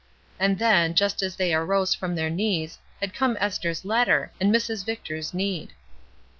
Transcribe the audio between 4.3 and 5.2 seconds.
and Mrs. Vic